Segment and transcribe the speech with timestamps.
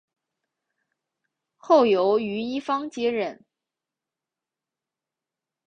[1.57, 3.45] 后由于一方接任。